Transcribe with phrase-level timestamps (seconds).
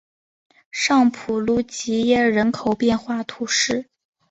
[0.71, 3.85] 尚普鲁吉耶人口变化图示